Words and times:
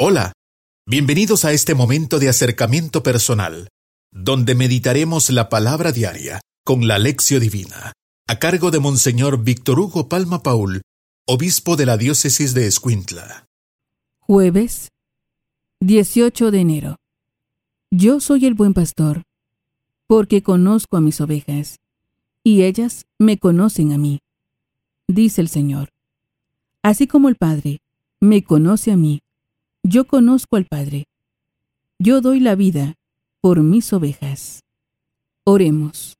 Hola, 0.00 0.32
bienvenidos 0.86 1.44
a 1.44 1.50
este 1.50 1.74
momento 1.74 2.20
de 2.20 2.28
acercamiento 2.28 3.02
personal, 3.02 3.66
donde 4.12 4.54
meditaremos 4.54 5.28
la 5.30 5.48
palabra 5.48 5.90
diaria 5.90 6.40
con 6.64 6.86
la 6.86 7.00
lección 7.00 7.40
divina, 7.40 7.94
a 8.28 8.38
cargo 8.38 8.70
de 8.70 8.78
Monseñor 8.78 9.42
Víctor 9.42 9.80
Hugo 9.80 10.08
Palma 10.08 10.44
Paul, 10.44 10.82
obispo 11.26 11.74
de 11.74 11.86
la 11.86 11.96
diócesis 11.96 12.54
de 12.54 12.68
Escuintla. 12.68 13.46
Jueves 14.20 14.90
18 15.80 16.52
de 16.52 16.60
enero. 16.60 16.96
Yo 17.90 18.20
soy 18.20 18.46
el 18.46 18.54
buen 18.54 18.74
pastor, 18.74 19.24
porque 20.06 20.44
conozco 20.44 20.96
a 20.96 21.00
mis 21.00 21.20
ovejas, 21.20 21.80
y 22.44 22.62
ellas 22.62 23.04
me 23.18 23.36
conocen 23.36 23.90
a 23.90 23.98
mí, 23.98 24.20
dice 25.08 25.40
el 25.40 25.48
Señor. 25.48 25.88
Así 26.84 27.08
como 27.08 27.28
el 27.28 27.34
Padre 27.34 27.80
me 28.20 28.44
conoce 28.44 28.92
a 28.92 28.96
mí, 28.96 29.22
yo 29.88 30.06
conozco 30.06 30.56
al 30.56 30.66
Padre. 30.66 31.06
Yo 31.98 32.20
doy 32.20 32.40
la 32.40 32.54
vida 32.54 32.96
por 33.40 33.62
mis 33.62 33.90
ovejas. 33.94 34.60
Oremos. 35.44 36.18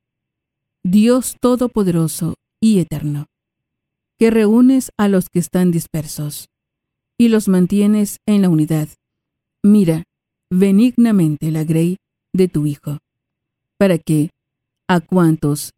Dios 0.83 1.37
Todopoderoso 1.39 2.37
y 2.61 2.79
Eterno, 2.79 3.27
que 4.19 4.31
reúnes 4.31 4.91
a 4.97 5.09
los 5.09 5.29
que 5.29 5.39
están 5.39 5.71
dispersos 5.71 6.49
y 7.19 7.29
los 7.29 7.49
mantienes 7.49 8.21
en 8.25 8.41
la 8.41 8.49
unidad. 8.49 8.89
Mira 9.63 10.05
benignamente 10.49 11.51
la 11.51 11.65
grey 11.65 11.99
de 12.33 12.49
tu 12.49 12.65
Hijo, 12.65 12.99
para 13.77 13.99
que, 13.99 14.31
a 14.87 15.01
cuantos 15.01 15.73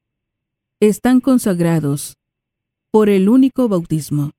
están 0.78 1.20
consagrados 1.20 2.14
por 2.92 3.08
el 3.08 3.28
único 3.28 3.68
bautismo, 3.68 4.30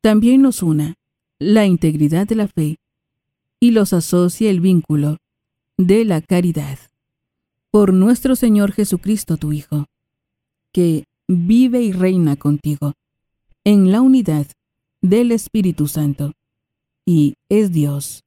también 0.00 0.40
nos 0.40 0.62
una 0.62 0.94
la 1.40 1.66
integridad 1.66 2.28
de 2.28 2.36
la 2.36 2.46
fe 2.46 2.76
y 3.58 3.72
los 3.72 3.92
asocia 3.92 4.50
el 4.50 4.60
vínculo 4.60 5.16
de 5.78 6.04
la 6.04 6.20
caridad. 6.20 6.78
Por 7.70 7.94
nuestro 7.94 8.36
Señor 8.36 8.72
Jesucristo, 8.72 9.38
tu 9.38 9.52
Hijo, 9.52 9.86
que 10.72 11.04
vive 11.26 11.82
y 11.82 11.92
reina 11.92 12.36
contigo 12.36 12.92
en 13.64 13.90
la 13.90 14.02
unidad 14.02 14.46
del 15.00 15.32
Espíritu 15.32 15.88
Santo, 15.88 16.32
y 17.06 17.34
es 17.48 17.72
Dios 17.72 18.22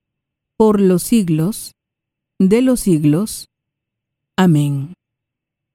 por 0.58 0.82
los 0.82 1.04
siglos 1.04 1.74
de 2.40 2.62
los 2.62 2.80
siglos. 2.80 3.48
Amén. 4.36 4.96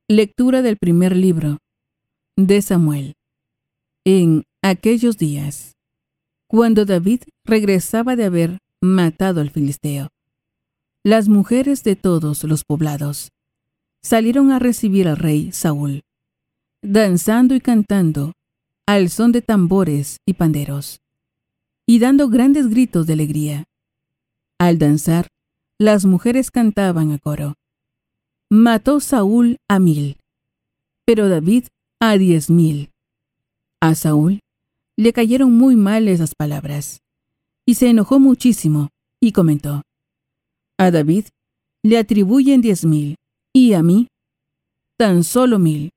Lectura 0.08 0.62
del 0.62 0.76
primer 0.76 1.16
libro 1.16 1.58
de 2.36 2.62
Samuel. 2.62 3.14
En 4.04 4.44
aquellos 4.62 5.18
días 5.18 5.77
cuando 6.48 6.86
David 6.86 7.22
regresaba 7.44 8.16
de 8.16 8.24
haber 8.24 8.58
matado 8.80 9.40
al 9.40 9.50
filisteo. 9.50 10.08
Las 11.04 11.28
mujeres 11.28 11.84
de 11.84 11.94
todos 11.94 12.42
los 12.44 12.64
poblados 12.64 13.30
salieron 14.02 14.50
a 14.50 14.58
recibir 14.58 15.08
al 15.08 15.18
rey 15.18 15.52
Saúl, 15.52 16.02
danzando 16.82 17.54
y 17.54 17.60
cantando 17.60 18.32
al 18.86 19.10
son 19.10 19.32
de 19.32 19.42
tambores 19.42 20.18
y 20.24 20.34
panderos, 20.34 21.02
y 21.86 21.98
dando 21.98 22.28
grandes 22.28 22.68
gritos 22.68 23.06
de 23.06 23.12
alegría. 23.12 23.64
Al 24.58 24.78
danzar, 24.78 25.28
las 25.78 26.06
mujeres 26.06 26.50
cantaban 26.50 27.12
a 27.12 27.18
coro. 27.18 27.54
Mató 28.48 29.00
Saúl 29.00 29.58
a 29.68 29.78
mil, 29.78 30.16
pero 31.04 31.28
David 31.28 31.66
a 32.00 32.16
diez 32.16 32.48
mil. 32.48 32.90
A 33.80 33.94
Saúl 33.94 34.40
le 34.98 35.12
cayeron 35.12 35.56
muy 35.56 35.76
mal 35.76 36.08
esas 36.08 36.34
palabras, 36.34 37.02
y 37.64 37.76
se 37.76 37.88
enojó 37.88 38.18
muchísimo, 38.18 38.88
y 39.20 39.30
comentó, 39.30 39.82
A 40.76 40.90
David 40.90 41.26
le 41.84 41.98
atribuyen 41.98 42.60
diez 42.60 42.84
mil, 42.84 43.14
y 43.52 43.74
a 43.74 43.82
mí 43.84 44.08
tan 44.96 45.22
solo 45.22 45.60
mil. 45.60 45.92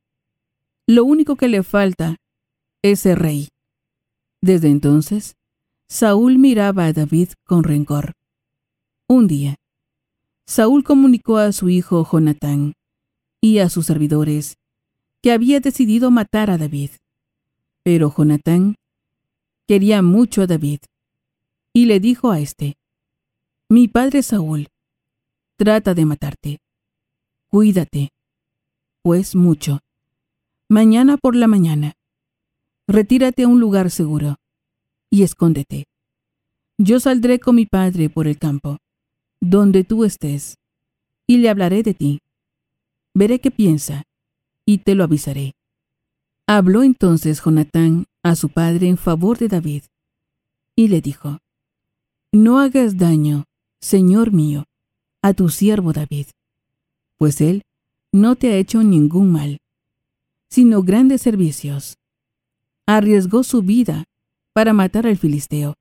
Lo 0.85 1.03
único 1.03 1.35
que 1.35 1.47
le 1.47 1.63
falta 1.63 2.17
es 2.83 2.99
ser 2.99 3.17
rey. 3.17 3.47
Desde 4.39 4.69
entonces, 4.69 5.35
Saúl 5.89 6.37
miraba 6.37 6.85
a 6.85 6.93
David 6.93 7.29
con 7.43 7.63
rencor. 7.63 8.13
Un 9.07 9.27
día, 9.27 9.55
Saúl 10.45 10.83
comunicó 10.83 11.39
a 11.39 11.53
su 11.53 11.69
hijo 11.69 12.07
Jonatán 12.07 12.73
y 13.41 13.57
a 13.57 13.69
sus 13.69 13.87
servidores 13.87 14.57
que 15.23 15.31
había 15.31 15.59
decidido 15.59 16.11
matar 16.11 16.51
a 16.51 16.59
David. 16.59 16.91
Pero 17.83 18.13
Jonatán 18.15 18.75
quería 19.67 20.01
mucho 20.01 20.41
a 20.41 20.47
David. 20.47 20.79
Y 21.73 21.85
le 21.85 21.99
dijo 21.99 22.31
a 22.31 22.39
éste, 22.39 22.75
Mi 23.69 23.87
padre 23.87 24.23
Saúl 24.23 24.67
trata 25.57 25.93
de 25.93 26.05
matarte. 26.05 26.59
Cuídate, 27.47 28.09
pues 29.01 29.35
mucho. 29.35 29.79
Mañana 30.69 31.17
por 31.17 31.35
la 31.35 31.47
mañana, 31.47 31.93
retírate 32.87 33.43
a 33.43 33.47
un 33.47 33.59
lugar 33.59 33.91
seguro 33.91 34.37
y 35.09 35.23
escóndete. 35.23 35.85
Yo 36.77 36.99
saldré 36.99 37.39
con 37.39 37.55
mi 37.55 37.65
padre 37.65 38.09
por 38.09 38.27
el 38.27 38.39
campo, 38.39 38.77
donde 39.39 39.83
tú 39.83 40.03
estés, 40.03 40.57
y 41.27 41.37
le 41.37 41.49
hablaré 41.49 41.83
de 41.83 41.93
ti. 41.93 42.19
Veré 43.13 43.39
qué 43.39 43.51
piensa, 43.51 44.03
y 44.65 44.79
te 44.79 44.95
lo 44.95 45.03
avisaré. 45.03 45.53
Habló 46.47 46.83
entonces 46.83 47.41
Jonatán 47.43 48.05
a 48.23 48.35
su 48.35 48.49
padre 48.49 48.87
en 48.87 48.97
favor 48.97 49.37
de 49.37 49.47
David, 49.47 49.83
y 50.75 50.87
le 50.87 51.01
dijo, 51.01 51.39
No 52.31 52.59
hagas 52.59 52.97
daño, 52.97 53.45
Señor 53.79 54.31
mío, 54.31 54.65
a 55.21 55.33
tu 55.33 55.49
siervo 55.49 55.93
David, 55.93 56.27
pues 57.17 57.41
él 57.41 57.63
no 58.11 58.35
te 58.35 58.51
ha 58.51 58.57
hecho 58.57 58.83
ningún 58.83 59.31
mal, 59.31 59.57
sino 60.49 60.83
grandes 60.83 61.21
servicios. 61.21 61.97
Arriesgó 62.85 63.43
su 63.43 63.61
vida 63.61 64.03
para 64.53 64.73
matar 64.73 65.07
al 65.07 65.17
filisteo, 65.17 65.75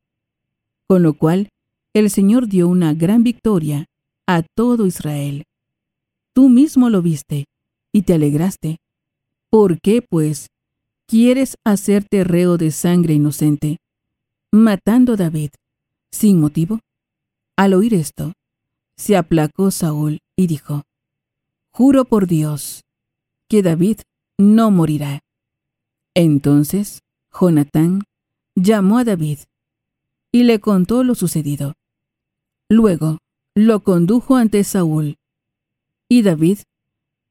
con 0.87 1.03
lo 1.03 1.15
cual 1.15 1.49
el 1.93 2.11
Señor 2.11 2.47
dio 2.47 2.69
una 2.69 2.95
gran 2.95 3.25
victoria 3.25 3.87
a 4.27 4.43
todo 4.43 4.87
Israel. 4.87 5.45
Tú 6.33 6.49
mismo 6.49 6.89
lo 6.89 7.03
viste 7.03 7.47
y 7.93 8.03
te 8.03 8.15
alegraste. 8.15 8.79
¿Por 9.49 9.81
qué, 9.81 10.03
pues, 10.03 10.49
quieres 11.11 11.57
hacerte 11.65 12.23
reo 12.23 12.57
de 12.57 12.71
sangre 12.71 13.15
inocente, 13.15 13.79
matando 14.53 15.15
a 15.15 15.17
David, 15.17 15.51
sin 16.13 16.39
motivo? 16.39 16.79
Al 17.57 17.75
oír 17.75 17.95
esto, 17.95 18.33
se 18.97 19.17
aplacó 19.17 19.73
Saúl 19.73 20.21
y 20.37 20.47
dijo, 20.47 20.85
Juro 21.73 22.05
por 22.05 22.29
Dios, 22.29 22.85
que 23.49 23.61
David 23.61 24.03
no 24.39 24.71
morirá. 24.71 25.19
Entonces, 26.15 27.01
Jonatán 27.33 28.05
llamó 28.55 28.99
a 28.99 29.05
David 29.05 29.41
y 30.31 30.45
le 30.45 30.61
contó 30.61 31.03
lo 31.03 31.17
sucedido. 31.17 31.75
Luego 32.69 33.19
lo 33.57 33.81
condujo 33.83 34.37
ante 34.37 34.63
Saúl, 34.63 35.17
y 36.09 36.23
David 36.23 36.59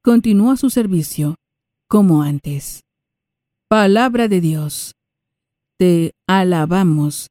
continuó 0.01 0.57
su 0.57 0.69
servicio 0.69 1.35
como 1.87 2.23
antes. 2.23 2.83
Palabra 3.69 4.27
de 4.27 4.41
Dios. 4.41 4.95
Te 5.77 6.15
alabamos, 6.25 7.27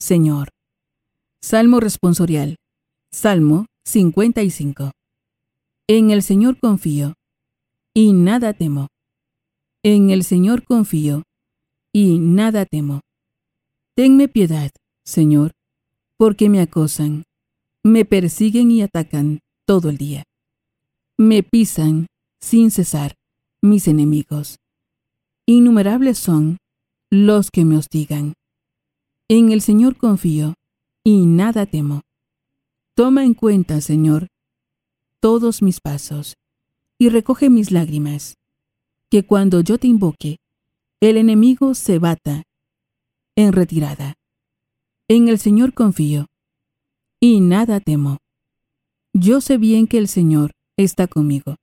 Señor. 0.00 0.48
Salmo 1.40 1.78
responsorial. 1.78 2.56
Salmo 3.12 3.66
55. 3.84 4.90
En 5.86 6.10
el 6.10 6.24
Señor 6.24 6.58
confío, 6.58 7.14
y 7.94 8.14
nada 8.14 8.52
temo. 8.52 8.88
En 9.84 10.10
el 10.10 10.24
Señor 10.24 10.64
confío, 10.64 11.22
y 11.92 12.18
nada 12.18 12.66
temo. 12.66 13.02
Tenme 13.94 14.26
piedad, 14.26 14.72
Señor, 15.04 15.52
porque 16.16 16.48
me 16.48 16.60
acosan, 16.60 17.22
me 17.84 18.04
persiguen 18.04 18.72
y 18.72 18.82
atacan 18.82 19.38
todo 19.64 19.90
el 19.90 19.98
día. 19.98 20.24
Me 21.16 21.44
pisan 21.44 22.08
sin 22.40 22.72
cesar 22.72 23.14
mis 23.62 23.86
enemigos 23.86 24.56
Innumerables 25.48 26.18
son 26.18 26.58
los 27.08 27.52
que 27.52 27.64
me 27.64 27.76
hostigan. 27.76 28.32
En 29.28 29.52
el 29.52 29.60
Señor 29.60 29.96
confío 29.96 30.54
y 31.04 31.24
nada 31.24 31.66
temo. 31.66 32.02
Toma 32.96 33.24
en 33.24 33.34
cuenta, 33.34 33.80
Señor, 33.80 34.26
todos 35.20 35.62
mis 35.62 35.80
pasos 35.80 36.34
y 36.98 37.10
recoge 37.10 37.48
mis 37.48 37.70
lágrimas, 37.70 38.34
que 39.08 39.24
cuando 39.24 39.60
yo 39.60 39.78
te 39.78 39.86
invoque, 39.86 40.38
el 41.00 41.16
enemigo 41.16 41.74
se 41.74 42.00
bata 42.00 42.42
en 43.36 43.52
retirada. 43.52 44.14
En 45.06 45.28
el 45.28 45.38
Señor 45.38 45.74
confío 45.74 46.26
y 47.20 47.38
nada 47.40 47.78
temo. 47.78 48.18
Yo 49.12 49.40
sé 49.40 49.58
bien 49.58 49.86
que 49.86 49.98
el 49.98 50.08
Señor 50.08 50.50
está 50.76 51.06
conmigo. 51.06 51.54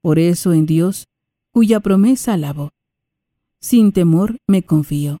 Por 0.00 0.18
eso 0.18 0.54
en 0.54 0.64
Dios, 0.64 1.06
cuya 1.50 1.80
promesa 1.80 2.32
alabo 2.32 2.73
sin 3.64 3.92
temor 3.92 4.36
me 4.46 4.62
confío. 4.62 5.16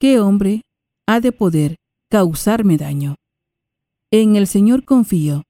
¿Qué 0.00 0.18
hombre 0.20 0.62
ha 1.06 1.20
de 1.20 1.32
poder 1.32 1.76
causarme 2.08 2.78
daño? 2.78 3.16
En 4.10 4.36
el 4.36 4.46
Señor 4.46 4.86
confío 4.86 5.42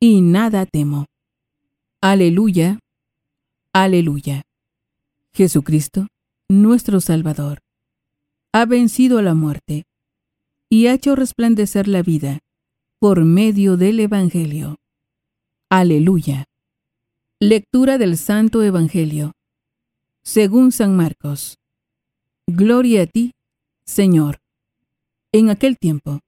y 0.00 0.22
nada 0.22 0.66
temo. 0.66 1.06
Aleluya, 2.00 2.80
aleluya. 3.72 4.42
Jesucristo, 5.32 6.08
nuestro 6.48 7.00
Salvador, 7.00 7.60
ha 8.52 8.66
vencido 8.66 9.22
la 9.22 9.34
muerte 9.34 9.84
y 10.68 10.88
ha 10.88 10.94
hecho 10.94 11.14
resplandecer 11.14 11.86
la 11.86 12.02
vida 12.02 12.40
por 12.98 13.24
medio 13.24 13.76
del 13.76 14.00
Evangelio. 14.00 14.78
Aleluya. 15.70 16.44
Lectura 17.38 17.98
del 17.98 18.18
Santo 18.18 18.64
Evangelio. 18.64 19.30
Según 20.26 20.72
San 20.72 20.96
Marcos. 20.96 21.58
Gloria 22.46 23.02
a 23.02 23.06
ti, 23.06 23.32
Señor. 23.84 24.40
En 25.32 25.50
aquel 25.50 25.76
tiempo, 25.76 26.20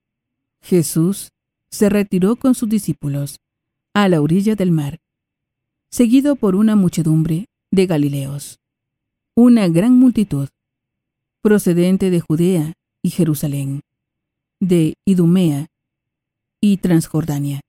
Jesús 0.61 1.31
se 1.71 1.89
retiró 1.89 2.37
con 2.37 2.55
sus 2.55 2.69
discípulos 2.69 3.41
a 3.95 4.11
la 4.11 4.21
orilla 4.21 4.55
del 4.55 4.71
mar, 4.71 4.99
seguido 5.91 6.37
por 6.37 6.57
una 6.57 6.77
muchedumbre 6.77 7.47
de 7.71 7.87
Galileos, 7.87 8.59
una 9.35 9.67
gran 9.69 9.95
multitud, 9.95 10.51
procedente 11.41 12.11
de 12.11 12.21
Judea 12.21 12.75
y 13.03 13.09
Jerusalén, 13.09 13.81
de 14.61 14.93
Idumea 15.07 15.69
y 16.61 16.77
Transjordania, 16.77 17.63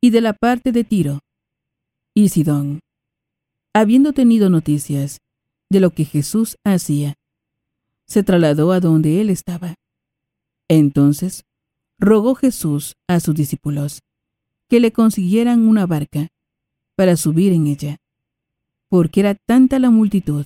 y 0.00 0.10
de 0.10 0.20
la 0.20 0.34
parte 0.34 0.70
de 0.70 0.84
Tiro 0.84 1.18
y 2.14 2.28
Sidón. 2.28 2.78
Habiendo 3.74 4.12
tenido 4.12 4.48
noticias 4.48 5.18
de 5.72 5.80
lo 5.80 5.90
que 5.90 6.04
Jesús 6.04 6.58
hacía, 6.64 7.14
se 8.06 8.22
trasladó 8.22 8.72
a 8.72 8.80
donde 8.80 9.20
él 9.20 9.30
estaba. 9.30 9.74
Entonces 10.68 11.44
rogó 11.98 12.34
Jesús 12.34 12.94
a 13.08 13.20
sus 13.20 13.34
discípulos 13.34 14.02
que 14.68 14.80
le 14.80 14.92
consiguieran 14.92 15.66
una 15.66 15.86
barca 15.86 16.28
para 16.94 17.16
subir 17.16 17.52
en 17.52 17.66
ella, 17.66 17.96
porque 18.88 19.20
era 19.20 19.34
tanta 19.34 19.78
la 19.78 19.90
multitud 19.90 20.44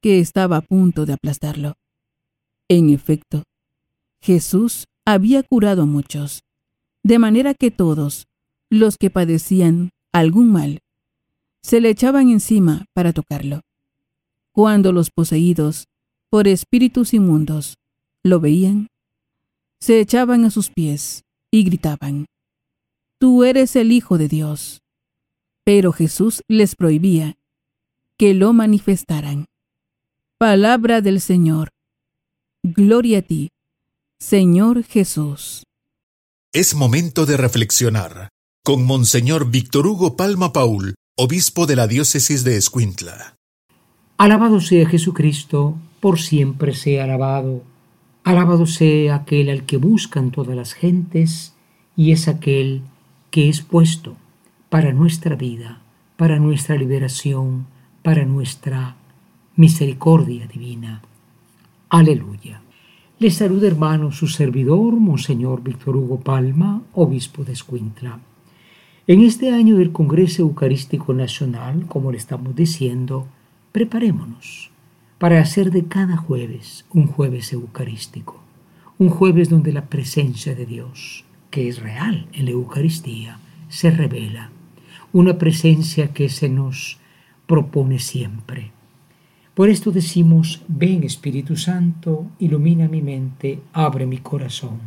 que 0.00 0.20
estaba 0.20 0.58
a 0.58 0.60
punto 0.62 1.04
de 1.04 1.14
aplastarlo. 1.14 1.74
En 2.68 2.90
efecto, 2.90 3.42
Jesús 4.22 4.86
había 5.04 5.42
curado 5.42 5.82
a 5.82 5.86
muchos, 5.86 6.44
de 7.02 7.18
manera 7.18 7.54
que 7.54 7.72
todos 7.72 8.28
los 8.70 8.98
que 8.98 9.10
padecían 9.10 9.90
algún 10.12 10.52
mal 10.52 10.78
se 11.62 11.80
le 11.80 11.90
echaban 11.90 12.28
encima 12.28 12.84
para 12.94 13.12
tocarlo. 13.12 13.63
Cuando 14.54 14.92
los 14.92 15.10
poseídos 15.10 15.88
por 16.30 16.46
espíritus 16.46 17.12
inmundos 17.12 17.74
lo 18.22 18.38
veían, 18.38 18.86
se 19.80 19.98
echaban 19.98 20.44
a 20.44 20.50
sus 20.50 20.70
pies 20.70 21.24
y 21.50 21.64
gritaban, 21.64 22.26
Tú 23.18 23.42
eres 23.42 23.74
el 23.74 23.90
Hijo 23.90 24.16
de 24.16 24.28
Dios. 24.28 24.80
Pero 25.64 25.92
Jesús 25.92 26.42
les 26.46 26.76
prohibía 26.76 27.34
que 28.16 28.32
lo 28.32 28.52
manifestaran. 28.52 29.46
Palabra 30.38 31.00
del 31.00 31.20
Señor. 31.20 31.70
Gloria 32.62 33.18
a 33.18 33.22
ti, 33.22 33.50
Señor 34.20 34.84
Jesús. 34.84 35.64
Es 36.52 36.76
momento 36.76 37.26
de 37.26 37.36
reflexionar 37.36 38.28
con 38.62 38.84
Monseñor 38.84 39.50
Víctor 39.50 39.88
Hugo 39.88 40.16
Palma 40.16 40.52
Paul 40.52 40.94
obispo 41.16 41.66
de 41.66 41.74
la 41.74 41.88
diócesis 41.88 42.44
de 42.44 42.56
Escuintla. 42.56 43.36
Alabado 44.16 44.60
sea 44.60 44.88
Jesucristo, 44.88 45.74
por 45.98 46.20
siempre 46.20 46.72
sea 46.72 47.02
alabado. 47.02 47.64
Alabado 48.22 48.64
sea 48.64 49.16
aquel 49.16 49.50
al 49.50 49.64
que 49.64 49.76
buscan 49.76 50.30
todas 50.30 50.54
las 50.54 50.72
gentes 50.72 51.54
y 51.96 52.12
es 52.12 52.28
aquel 52.28 52.82
que 53.32 53.48
es 53.48 53.60
puesto 53.60 54.14
para 54.68 54.92
nuestra 54.92 55.34
vida, 55.34 55.80
para 56.16 56.38
nuestra 56.38 56.76
liberación, 56.76 57.66
para 58.02 58.24
nuestra 58.24 58.94
misericordia 59.56 60.46
divina. 60.46 61.02
Aleluya. 61.88 62.60
Le 63.18 63.30
saluda 63.30 63.66
hermano 63.66 64.12
su 64.12 64.28
servidor, 64.28 64.94
Monseñor 64.94 65.60
Víctor 65.60 65.96
Hugo 65.96 66.20
Palma, 66.20 66.82
obispo 66.92 67.42
de 67.42 67.52
Escuintla. 67.52 68.20
En 69.08 69.22
este 69.22 69.50
año 69.52 69.76
del 69.76 69.90
Congreso 69.90 70.42
Eucarístico 70.42 71.12
Nacional, 71.14 71.86
como 71.86 72.12
le 72.12 72.18
estamos 72.18 72.54
diciendo, 72.54 73.26
preparémonos 73.74 74.70
para 75.18 75.40
hacer 75.40 75.72
de 75.72 75.86
cada 75.86 76.16
jueves 76.16 76.86
un 76.92 77.08
jueves 77.08 77.52
eucarístico, 77.52 78.40
un 78.98 79.08
jueves 79.08 79.48
donde 79.48 79.72
la 79.72 79.86
presencia 79.86 80.54
de 80.54 80.64
Dios, 80.64 81.24
que 81.50 81.66
es 81.66 81.82
real 81.82 82.28
en 82.32 82.44
la 82.44 82.52
Eucaristía, 82.52 83.40
se 83.68 83.90
revela, 83.90 84.52
una 85.12 85.38
presencia 85.38 86.12
que 86.12 86.28
se 86.28 86.48
nos 86.48 86.98
propone 87.48 87.98
siempre. 87.98 88.70
Por 89.54 89.68
esto 89.68 89.90
decimos, 89.90 90.62
ven 90.68 91.02
Espíritu 91.02 91.56
Santo, 91.56 92.26
ilumina 92.38 92.86
mi 92.86 93.02
mente, 93.02 93.58
abre 93.72 94.06
mi 94.06 94.18
corazón 94.18 94.78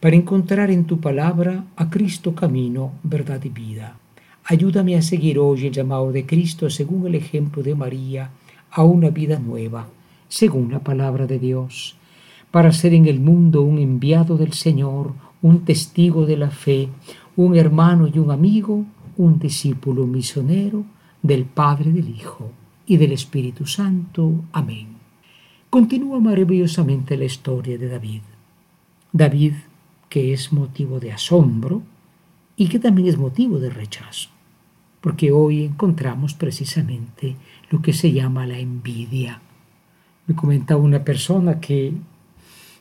para 0.00 0.16
encontrar 0.16 0.72
en 0.72 0.84
tu 0.84 0.98
palabra 0.98 1.64
a 1.76 1.90
Cristo 1.90 2.34
camino, 2.34 2.90
verdad 3.04 3.44
y 3.44 3.50
vida. 3.50 3.98
Ayúdame 4.44 4.96
a 4.96 5.02
seguir 5.02 5.38
hoy 5.38 5.66
el 5.66 5.72
llamado 5.72 6.12
de 6.12 6.26
Cristo 6.26 6.70
según 6.70 7.06
el 7.06 7.14
ejemplo 7.14 7.62
de 7.62 7.74
María 7.74 8.30
a 8.70 8.84
una 8.84 9.10
vida 9.10 9.38
nueva, 9.38 9.88
según 10.28 10.72
la 10.72 10.80
palabra 10.80 11.26
de 11.26 11.38
Dios, 11.38 11.96
para 12.50 12.72
ser 12.72 12.94
en 12.94 13.06
el 13.06 13.20
mundo 13.20 13.62
un 13.62 13.78
enviado 13.78 14.36
del 14.36 14.52
Señor, 14.52 15.12
un 15.42 15.64
testigo 15.64 16.26
de 16.26 16.36
la 16.36 16.50
fe, 16.50 16.88
un 17.36 17.56
hermano 17.56 18.08
y 18.12 18.18
un 18.18 18.30
amigo, 18.30 18.84
un 19.16 19.38
discípulo 19.38 20.06
misionero 20.06 20.84
del 21.22 21.44
Padre, 21.44 21.92
del 21.92 22.08
Hijo 22.08 22.50
y 22.86 22.96
del 22.96 23.12
Espíritu 23.12 23.66
Santo. 23.66 24.44
Amén. 24.52 24.88
Continúa 25.68 26.18
maravillosamente 26.18 27.16
la 27.16 27.26
historia 27.26 27.78
de 27.78 27.88
David. 27.88 28.22
David 29.12 29.52
que 30.08 30.32
es 30.32 30.52
motivo 30.52 30.98
de 31.00 31.12
asombro 31.12 31.82
y 32.60 32.68
que 32.68 32.78
también 32.78 33.08
es 33.08 33.16
motivo 33.16 33.58
de 33.58 33.70
rechazo, 33.70 34.28
porque 35.00 35.32
hoy 35.32 35.64
encontramos 35.64 36.34
precisamente 36.34 37.36
lo 37.70 37.80
que 37.80 37.94
se 37.94 38.12
llama 38.12 38.46
la 38.46 38.58
envidia. 38.58 39.40
Me 40.26 40.34
comentaba 40.34 40.82
una 40.82 41.02
persona 41.02 41.58
que 41.58 41.94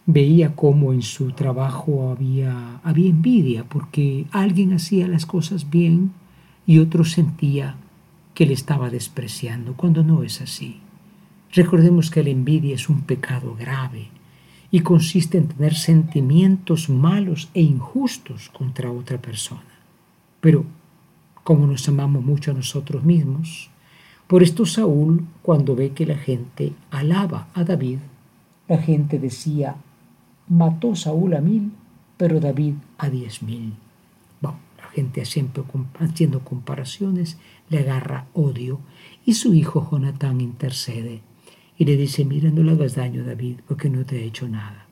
veía 0.05 0.53
cómo 0.53 0.91
en 0.91 1.01
su 1.01 1.31
trabajo 1.31 2.11
había, 2.11 2.81
había 2.83 3.09
envidia, 3.09 3.63
porque 3.63 4.25
alguien 4.31 4.73
hacía 4.73 5.07
las 5.07 5.25
cosas 5.25 5.69
bien 5.69 6.11
y 6.67 6.79
otro 6.79 7.05
sentía 7.05 7.77
que 8.33 8.45
le 8.45 8.55
estaba 8.55 8.89
despreciando, 8.89 9.75
cuando 9.77 10.03
no 10.03 10.23
es 10.23 10.41
así. 10.41 10.81
Recordemos 11.53 12.11
que 12.11 12.21
la 12.21 12.31
envidia 12.31 12.75
es 12.75 12.89
un 12.89 13.03
pecado 13.03 13.55
grave, 13.57 14.09
y 14.71 14.81
consiste 14.81 15.37
en 15.37 15.47
tener 15.47 15.73
sentimientos 15.75 16.89
malos 16.89 17.49
e 17.53 17.61
injustos 17.61 18.49
contra 18.49 18.91
otra 18.91 19.19
persona. 19.19 19.63
Pero 20.41 20.65
como 21.43 21.65
nos 21.65 21.87
amamos 21.87 22.23
mucho 22.23 22.51
a 22.51 22.53
nosotros 22.53 23.03
mismos, 23.03 23.69
por 24.27 24.43
esto 24.43 24.65
Saúl, 24.65 25.25
cuando 25.41 25.75
ve 25.75 25.91
que 25.91 26.05
la 26.05 26.17
gente 26.17 26.73
alaba 26.91 27.47
a 27.55 27.63
David, 27.63 27.97
la 28.67 28.77
gente 28.77 29.17
decía, 29.17 29.75
mató 30.47 30.95
Saúl 30.95 31.33
a 31.33 31.41
mil, 31.41 31.71
pero 32.17 32.39
David 32.39 32.75
a 32.99 33.09
diez 33.09 33.41
mil. 33.41 33.73
Bueno, 34.39 34.59
la 34.77 34.87
gente 34.89 35.25
siempre 35.25 35.63
haciendo 35.99 36.41
comparaciones 36.41 37.37
le 37.69 37.79
agarra 37.79 38.27
odio 38.33 38.79
y 39.25 39.33
su 39.33 39.55
hijo 39.55 39.87
Jonatán 39.89 40.41
intercede 40.41 41.21
y 41.79 41.85
le 41.85 41.95
dice, 41.95 42.25
mira, 42.25 42.51
no 42.51 42.61
le 42.61 42.73
hagas 42.73 42.95
daño, 42.95 43.23
David, 43.23 43.61
porque 43.65 43.89
no 43.89 44.05
te 44.05 44.17
ha 44.17 44.21
hecho 44.21 44.49
nada. 44.49 44.85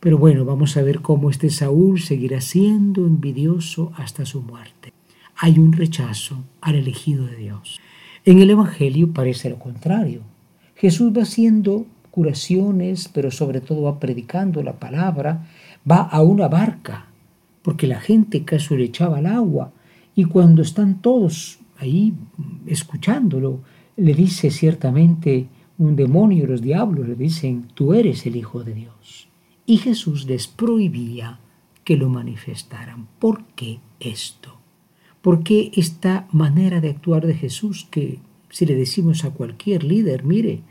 Pero 0.00 0.18
bueno, 0.18 0.44
vamos 0.44 0.76
a 0.76 0.82
ver 0.82 1.00
cómo 1.00 1.30
este 1.30 1.50
Saúl 1.50 2.00
seguirá 2.00 2.40
siendo 2.40 3.06
envidioso 3.06 3.92
hasta 3.96 4.26
su 4.26 4.42
muerte. 4.42 4.92
Hay 5.36 5.60
un 5.60 5.72
rechazo 5.72 6.42
al 6.60 6.74
elegido 6.74 7.26
de 7.26 7.36
Dios. 7.36 7.80
En 8.24 8.40
el 8.40 8.50
Evangelio 8.50 9.12
parece 9.12 9.48
lo 9.50 9.60
contrario. 9.60 10.22
Jesús 10.74 11.12
va 11.16 11.22
haciendo 11.22 11.86
curaciones, 12.10 13.08
pero 13.08 13.30
sobre 13.30 13.60
todo 13.60 13.82
va 13.82 14.00
predicando 14.00 14.64
la 14.64 14.80
palabra, 14.80 15.46
va 15.88 15.98
a 15.98 16.22
una 16.22 16.48
barca, 16.48 17.06
porque 17.62 17.86
la 17.86 18.00
gente 18.00 18.42
casi 18.42 18.76
le 18.76 18.84
echaba 18.84 19.18
al 19.18 19.26
agua, 19.26 19.72
y 20.16 20.24
cuando 20.24 20.62
están 20.62 21.00
todos 21.00 21.60
ahí 21.78 22.14
escuchándolo, 22.66 23.60
le 23.96 24.12
dice 24.12 24.50
ciertamente, 24.50 25.46
un 25.78 25.96
demonio 25.96 26.44
y 26.44 26.46
los 26.46 26.62
diablos 26.62 27.08
le 27.08 27.14
dicen, 27.14 27.68
tú 27.74 27.94
eres 27.94 28.26
el 28.26 28.36
Hijo 28.36 28.64
de 28.64 28.74
Dios. 28.74 29.28
Y 29.66 29.78
Jesús 29.78 30.26
les 30.26 30.46
prohibía 30.46 31.40
que 31.84 31.96
lo 31.96 32.08
manifestaran. 32.08 33.08
¿Por 33.18 33.44
qué 33.54 33.80
esto? 34.00 34.56
¿Por 35.22 35.42
qué 35.42 35.70
esta 35.74 36.28
manera 36.32 36.80
de 36.80 36.90
actuar 36.90 37.26
de 37.26 37.34
Jesús 37.34 37.86
que 37.90 38.20
si 38.48 38.64
le 38.64 38.74
decimos 38.74 39.24
a 39.24 39.30
cualquier 39.30 39.84
líder, 39.84 40.24
mire, 40.24 40.62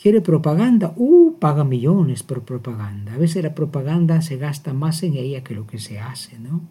¿Quiere 0.00 0.20
propaganda? 0.20 0.92
Uh, 0.96 1.38
paga 1.38 1.64
millones 1.64 2.22
por 2.22 2.42
propaganda. 2.42 3.14
A 3.14 3.18
veces 3.18 3.42
la 3.42 3.54
propaganda 3.54 4.20
se 4.22 4.36
gasta 4.36 4.74
más 4.74 5.02
en 5.02 5.14
ella 5.14 5.44
que 5.44 5.54
lo 5.54 5.66
que 5.66 5.78
se 5.78 6.00
hace, 6.00 6.38
¿no? 6.38 6.62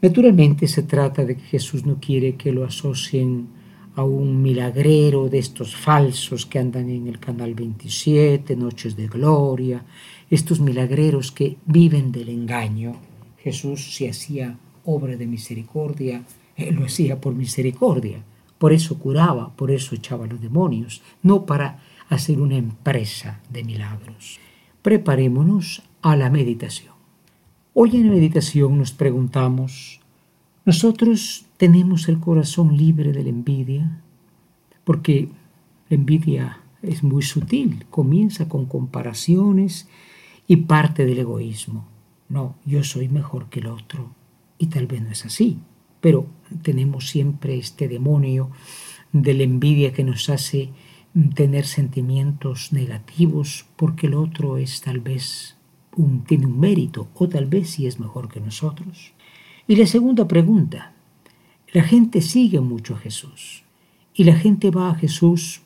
Naturalmente 0.00 0.66
se 0.66 0.82
trata 0.82 1.24
de 1.26 1.36
que 1.36 1.42
Jesús 1.42 1.84
no 1.84 2.00
quiere 2.00 2.36
que 2.36 2.52
lo 2.52 2.64
asocien 2.64 3.48
a 3.96 4.04
un 4.04 4.42
milagrero 4.42 5.28
de 5.28 5.38
estos 5.38 5.76
falsos 5.76 6.46
que 6.46 6.58
andan 6.58 6.88
en 6.88 7.06
el 7.06 7.18
canal 7.18 7.54
27, 7.54 8.56
Noches 8.56 8.96
de 8.96 9.08
Gloria, 9.08 9.84
estos 10.30 10.60
milagreros 10.60 11.32
que 11.32 11.56
viven 11.66 12.12
del 12.12 12.28
engaño. 12.28 12.96
Jesús 13.38 13.94
si 13.94 14.06
hacía 14.06 14.58
obra 14.84 15.16
de 15.16 15.26
misericordia, 15.26 16.24
él 16.56 16.76
lo 16.76 16.86
hacía 16.86 17.20
por 17.20 17.34
misericordia. 17.34 18.22
Por 18.58 18.72
eso 18.72 18.98
curaba, 18.98 19.54
por 19.56 19.70
eso 19.70 19.94
echaba 19.94 20.26
los 20.26 20.40
demonios, 20.40 21.02
no 21.22 21.46
para 21.46 21.82
hacer 22.08 22.40
una 22.40 22.56
empresa 22.56 23.40
de 23.50 23.64
milagros. 23.64 24.38
Preparémonos 24.82 25.82
a 26.02 26.16
la 26.16 26.30
meditación. 26.30 26.94
Hoy 27.72 27.96
en 27.96 28.08
la 28.08 28.12
meditación 28.12 28.78
nos 28.78 28.92
preguntamos, 28.92 29.99
¿nosotros 30.64 31.46
tenemos 31.56 32.08
el 32.08 32.20
corazón 32.20 32.76
libre 32.76 33.12
de 33.12 33.22
la 33.22 33.30
envidia? 33.30 34.02
Porque 34.84 35.28
la 35.88 35.96
envidia 35.96 36.60
es 36.82 37.02
muy 37.02 37.22
sutil, 37.22 37.84
comienza 37.90 38.48
con 38.48 38.66
comparaciones 38.66 39.88
y 40.46 40.56
parte 40.56 41.04
del 41.04 41.18
egoísmo. 41.18 41.86
No, 42.28 42.54
yo 42.64 42.84
soy 42.84 43.08
mejor 43.08 43.48
que 43.50 43.60
el 43.60 43.66
otro. 43.66 44.10
Y 44.58 44.66
tal 44.66 44.86
vez 44.86 45.02
no 45.02 45.10
es 45.10 45.24
así, 45.24 45.58
pero 46.00 46.26
tenemos 46.62 47.08
siempre 47.08 47.56
este 47.56 47.88
demonio 47.88 48.50
de 49.12 49.34
la 49.34 49.42
envidia 49.42 49.92
que 49.92 50.04
nos 50.04 50.28
hace 50.28 50.70
tener 51.34 51.66
sentimientos 51.66 52.72
negativos 52.72 53.66
porque 53.76 54.06
el 54.06 54.14
otro 54.14 54.58
es 54.58 54.80
tal 54.80 55.00
vez 55.00 55.56
un, 55.96 56.24
tiene 56.24 56.46
un 56.46 56.60
mérito 56.60 57.08
o 57.14 57.28
tal 57.28 57.46
vez 57.46 57.70
sí 57.70 57.86
es 57.86 57.98
mejor 57.98 58.28
que 58.28 58.40
nosotros. 58.40 59.12
Y 59.70 59.76
la 59.76 59.86
segunda 59.86 60.26
pregunta, 60.26 60.94
la 61.72 61.84
gente 61.84 62.22
sigue 62.22 62.58
mucho 62.58 62.96
a 62.96 62.98
Jesús 62.98 63.62
y 64.12 64.24
la 64.24 64.34
gente 64.34 64.72
va 64.72 64.90
a 64.90 64.96
Jesús, 64.96 65.62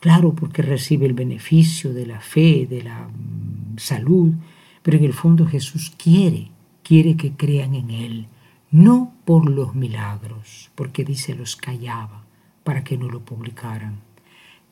claro, 0.00 0.34
porque 0.34 0.60
recibe 0.60 1.06
el 1.06 1.14
beneficio 1.14 1.94
de 1.94 2.04
la 2.04 2.20
fe, 2.20 2.66
de 2.68 2.82
la 2.82 3.08
mm, 3.08 3.78
salud, 3.78 4.34
pero 4.82 4.98
en 4.98 5.04
el 5.04 5.14
fondo 5.14 5.46
Jesús 5.46 5.94
quiere, 5.96 6.50
quiere 6.82 7.16
que 7.16 7.32
crean 7.32 7.74
en 7.74 7.90
Él, 7.90 8.26
no 8.70 9.14
por 9.24 9.48
los 9.48 9.74
milagros, 9.74 10.70
porque 10.74 11.02
dice 11.02 11.34
los 11.34 11.56
callaba 11.56 12.26
para 12.64 12.84
que 12.84 12.98
no 12.98 13.08
lo 13.08 13.24
publicaran 13.24 14.02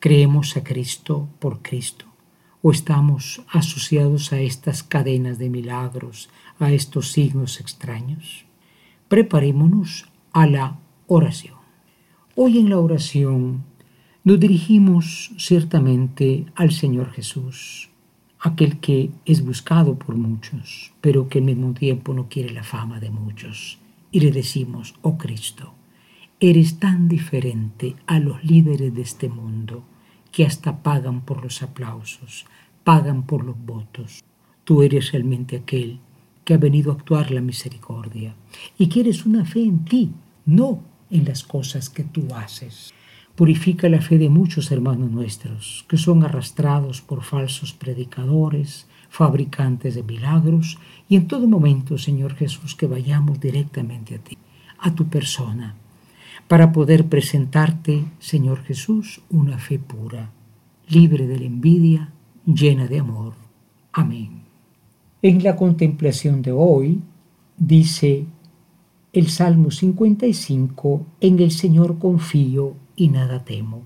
¿Creemos 0.00 0.54
a 0.58 0.62
Cristo 0.62 1.30
por 1.38 1.62
Cristo? 1.62 2.04
¿O 2.60 2.72
estamos 2.72 3.40
asociados 3.48 4.34
a 4.34 4.40
estas 4.40 4.82
cadenas 4.82 5.38
de 5.38 5.48
milagros, 5.48 6.28
a 6.58 6.72
estos 6.72 7.12
signos 7.12 7.58
extraños? 7.58 8.45
Preparémonos 9.08 10.06
a 10.32 10.46
la 10.46 10.78
oración. 11.06 11.56
Hoy 12.34 12.58
en 12.58 12.70
la 12.70 12.78
oración 12.78 13.64
nos 14.24 14.40
dirigimos 14.40 15.32
ciertamente 15.38 16.46
al 16.54 16.72
Señor 16.72 17.12
Jesús, 17.12 17.90
aquel 18.40 18.80
que 18.80 19.10
es 19.24 19.44
buscado 19.44 19.96
por 19.96 20.16
muchos, 20.16 20.92
pero 21.00 21.28
que 21.28 21.38
al 21.38 21.44
mismo 21.44 21.72
tiempo 21.72 22.14
no 22.14 22.28
quiere 22.28 22.52
la 22.52 22.64
fama 22.64 22.98
de 22.98 23.10
muchos. 23.10 23.78
Y 24.10 24.20
le 24.20 24.32
decimos, 24.32 24.94
oh 25.02 25.16
Cristo, 25.16 25.72
Eres 26.38 26.78
tan 26.78 27.08
diferente 27.08 27.96
a 28.06 28.18
los 28.18 28.44
líderes 28.44 28.94
de 28.94 29.00
este 29.00 29.30
mundo 29.30 29.84
que 30.32 30.44
hasta 30.44 30.82
pagan 30.82 31.22
por 31.22 31.42
los 31.42 31.62
aplausos, 31.62 32.44
pagan 32.84 33.22
por 33.22 33.42
los 33.42 33.56
votos. 33.56 34.22
Tú 34.64 34.82
eres 34.82 35.12
realmente 35.12 35.56
aquel 35.56 35.98
que 36.46 36.54
ha 36.54 36.58
venido 36.58 36.92
a 36.92 36.94
actuar 36.94 37.32
la 37.32 37.40
misericordia 37.40 38.36
y 38.78 38.88
quieres 38.88 39.26
una 39.26 39.44
fe 39.44 39.64
en 39.64 39.84
ti, 39.84 40.12
no 40.44 40.80
en 41.10 41.24
las 41.24 41.42
cosas 41.42 41.90
que 41.90 42.04
tú 42.04 42.28
haces. 42.36 42.94
Purifica 43.34 43.88
la 43.88 44.00
fe 44.00 44.16
de 44.16 44.28
muchos 44.30 44.70
hermanos 44.70 45.10
nuestros 45.10 45.84
que 45.88 45.96
son 45.96 46.22
arrastrados 46.22 47.02
por 47.02 47.24
falsos 47.24 47.72
predicadores, 47.72 48.86
fabricantes 49.10 49.96
de 49.96 50.04
milagros 50.04 50.78
y 51.08 51.16
en 51.16 51.26
todo 51.26 51.48
momento, 51.48 51.98
Señor 51.98 52.36
Jesús, 52.36 52.76
que 52.76 52.86
vayamos 52.86 53.40
directamente 53.40 54.14
a 54.14 54.18
ti, 54.18 54.38
a 54.78 54.94
tu 54.94 55.08
persona 55.08 55.74
para 56.46 56.70
poder 56.70 57.08
presentarte, 57.08 58.04
Señor 58.20 58.62
Jesús, 58.62 59.20
una 59.30 59.58
fe 59.58 59.80
pura, 59.80 60.30
libre 60.88 61.26
de 61.26 61.40
la 61.40 61.46
envidia, 61.46 62.12
llena 62.46 62.86
de 62.86 63.00
amor. 63.00 63.34
Amén. 63.92 64.45
En 65.28 65.42
la 65.42 65.56
contemplación 65.56 66.40
de 66.40 66.52
hoy 66.52 67.00
dice 67.58 68.26
el 69.12 69.28
Salmo 69.28 69.72
55, 69.72 71.04
en 71.20 71.40
el 71.40 71.50
Señor 71.50 71.98
confío 71.98 72.74
y 72.94 73.08
nada 73.08 73.44
temo. 73.44 73.82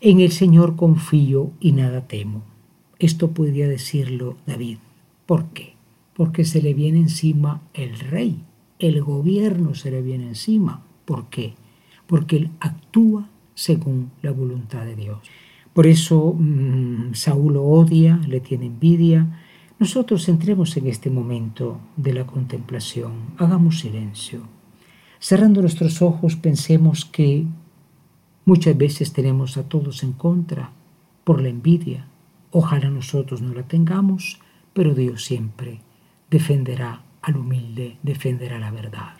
En 0.00 0.18
el 0.18 0.32
Señor 0.32 0.74
confío 0.74 1.52
y 1.60 1.70
nada 1.70 2.08
temo. 2.08 2.42
Esto 2.98 3.30
podría 3.30 3.68
decirlo 3.68 4.38
David. 4.44 4.78
¿Por 5.24 5.44
qué? 5.50 5.74
Porque 6.16 6.44
se 6.44 6.60
le 6.60 6.74
viene 6.74 6.98
encima 6.98 7.62
el 7.72 7.96
rey, 8.00 8.40
el 8.80 9.04
gobierno 9.04 9.76
se 9.76 9.92
le 9.92 10.02
viene 10.02 10.26
encima. 10.26 10.82
¿Por 11.04 11.26
qué? 11.28 11.54
porque 12.08 12.36
él 12.38 12.50
actúa 12.58 13.28
según 13.54 14.10
la 14.20 14.32
voluntad 14.32 14.84
de 14.84 14.96
Dios. 14.96 15.18
Por 15.72 15.86
eso 15.86 16.34
mm, 16.38 17.14
Saúl 17.14 17.54
lo 17.54 17.64
odia, 17.64 18.20
le 18.26 18.40
tiene 18.40 18.66
envidia. 18.66 19.42
Nosotros 19.78 20.26
entremos 20.30 20.74
en 20.78 20.86
este 20.86 21.10
momento 21.10 21.78
de 21.98 22.14
la 22.14 22.26
contemplación, 22.26 23.12
hagamos 23.36 23.80
silencio. 23.80 24.40
Cerrando 25.18 25.60
nuestros 25.60 26.00
ojos, 26.00 26.34
pensemos 26.34 27.04
que 27.04 27.44
muchas 28.46 28.74
veces 28.78 29.12
tenemos 29.12 29.58
a 29.58 29.64
todos 29.64 30.02
en 30.02 30.12
contra 30.12 30.70
por 31.24 31.42
la 31.42 31.50
envidia. 31.50 32.08
Ojalá 32.52 32.88
nosotros 32.88 33.42
no 33.42 33.52
la 33.52 33.64
tengamos, 33.64 34.40
pero 34.72 34.94
Dios 34.94 35.26
siempre 35.26 35.80
defenderá 36.30 37.02
al 37.20 37.36
humilde, 37.36 37.98
defenderá 38.02 38.58
la 38.58 38.70
verdad. 38.70 39.10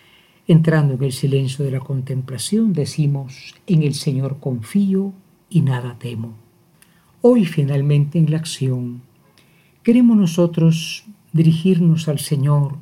Entrando 0.47 0.95
en 0.95 1.03
el 1.03 1.11
silencio 1.11 1.65
de 1.65 1.71
la 1.71 1.81
contemplación, 1.81 2.73
decimos, 2.73 3.53
en 3.67 3.83
el 3.83 3.93
Señor 3.93 4.39
confío 4.39 5.13
y 5.51 5.61
nada 5.61 5.99
temo. 5.99 6.33
Hoy 7.21 7.45
finalmente 7.45 8.17
en 8.17 8.31
la 8.31 8.37
acción, 8.37 9.03
queremos 9.87 10.17
nosotros 10.17 11.05
dirigirnos 11.31 12.09
al 12.09 12.19
Señor 12.19 12.75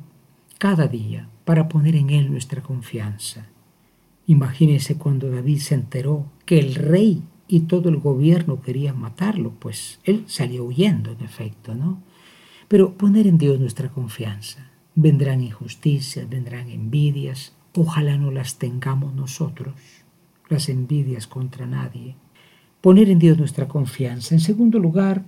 cada 0.58 0.88
día 0.88 1.28
para 1.44 1.68
poner 1.68 1.94
en 1.94 2.10
Él 2.10 2.32
nuestra 2.32 2.64
confianza. 2.64 3.46
Imagínense 4.26 4.98
cuando 4.98 5.30
David 5.30 5.58
se 5.58 5.76
enteró 5.76 6.26
que 6.44 6.58
el 6.58 6.74
rey 6.74 7.22
y 7.46 7.60
todo 7.60 7.90
el 7.90 7.98
gobierno 7.98 8.60
querían 8.60 8.98
matarlo, 8.98 9.52
pues 9.56 10.00
él 10.02 10.24
salió 10.26 10.64
huyendo 10.64 11.12
en 11.12 11.24
efecto, 11.24 11.76
¿no? 11.76 12.02
Pero 12.66 12.94
poner 12.94 13.28
en 13.28 13.38
Dios 13.38 13.60
nuestra 13.60 13.88
confianza. 13.88 14.72
Vendrán 14.96 15.44
injusticias, 15.44 16.28
vendrán 16.28 16.68
envidias, 16.70 17.52
Ojalá 17.76 18.18
no 18.18 18.32
las 18.32 18.58
tengamos 18.58 19.14
nosotros, 19.14 19.74
las 20.48 20.68
envidias 20.68 21.28
contra 21.28 21.66
nadie. 21.66 22.16
Poner 22.80 23.10
en 23.10 23.20
Dios 23.20 23.38
nuestra 23.38 23.68
confianza. 23.68 24.34
En 24.34 24.40
segundo 24.40 24.80
lugar, 24.80 25.22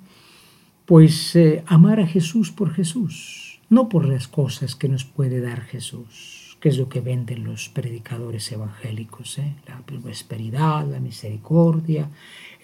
pues 0.89 1.37
eh, 1.37 1.63
amar 1.67 2.01
a 2.01 2.07
Jesús 2.07 2.51
por 2.51 2.73
Jesús, 2.73 3.61
no 3.69 3.91
por 3.91 4.09
las 4.09 4.27
cosas 4.27 4.75
que 4.75 4.89
nos 4.89 5.05
puede 5.05 5.43
dar 5.43 5.61
Jesús, 5.61 6.57
que 6.61 6.71
es 6.71 6.79
lo 6.79 6.89
que 6.89 7.03
venden 7.03 7.45
los 7.45 7.69
predicadores 7.69 8.51
evangélicos, 8.51 9.37
¿eh? 9.37 9.55
la 9.67 9.83
prosperidad, 9.85 10.91
la 10.91 10.99
misericordia, 10.99 12.09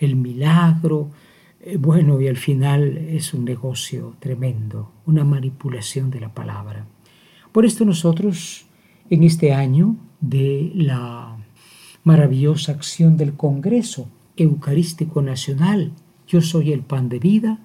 el 0.00 0.16
milagro. 0.16 1.10
Eh, 1.60 1.76
bueno, 1.76 2.18
y 2.18 2.26
al 2.26 2.38
final 2.38 2.96
es 2.96 3.34
un 3.34 3.44
negocio 3.44 4.16
tremendo, 4.20 4.90
una 5.04 5.24
manipulación 5.24 6.10
de 6.10 6.20
la 6.20 6.32
palabra. 6.32 6.86
Por 7.52 7.66
esto 7.66 7.84
nosotros 7.84 8.64
en 9.10 9.22
este 9.22 9.52
año 9.52 9.96
de 10.22 10.72
la 10.74 11.36
maravillosa 12.04 12.72
acción 12.72 13.18
del 13.18 13.34
Congreso 13.34 14.08
Eucarístico 14.38 15.20
Nacional 15.20 15.92
Yo 16.26 16.40
soy 16.40 16.72
el 16.72 16.80
pan 16.80 17.10
de 17.10 17.18
vida 17.18 17.58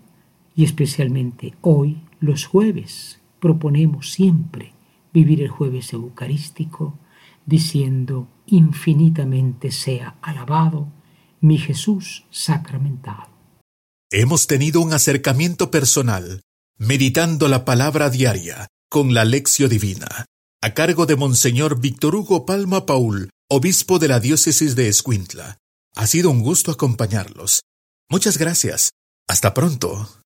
y 0.60 0.66
especialmente 0.66 1.54
hoy, 1.62 2.04
los 2.20 2.46
jueves, 2.46 3.22
proponemos 3.40 4.12
siempre 4.12 4.74
vivir 5.14 5.42
el 5.42 5.48
jueves 5.48 5.94
eucarístico 5.94 7.00
diciendo 7.46 8.28
infinitamente 8.46 9.72
sea 9.72 10.18
alabado 10.22 10.92
mi 11.40 11.58
Jesús 11.60 12.26
sacramentado. 12.30 13.30
Hemos 14.12 14.48
tenido 14.48 14.82
un 14.82 14.92
acercamiento 14.92 15.72
personal, 15.72 16.42
meditando 16.78 17.48
la 17.48 17.64
palabra 17.64 18.10
diaria 18.10 18.68
con 18.90 19.14
la 19.14 19.24
lección 19.24 19.70
divina 19.70 20.26
a 20.62 20.74
cargo 20.74 21.06
de 21.06 21.16
Monseñor 21.16 21.80
Víctor 21.80 22.16
Hugo 22.16 22.46
Palma 22.46 22.86
Paul, 22.86 23.30
obispo 23.50 23.98
de 23.98 24.10
la 24.10 24.20
diócesis 24.20 24.76
de 24.76 24.90
Escuintla. 24.90 25.58
Ha 25.96 26.06
sido 26.06 26.30
un 26.30 26.42
gusto 26.42 26.70
acompañarlos. 26.72 27.62
Muchas 28.10 28.38
gracias 28.38 28.92
Hasta 29.30 29.54
pronto. 29.54 30.19